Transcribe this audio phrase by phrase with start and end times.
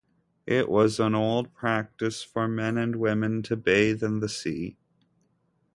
[0.47, 4.79] It was an old practice for men and women to bathe in the sea.